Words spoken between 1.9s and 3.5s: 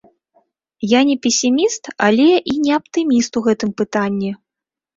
але і не аптыміст у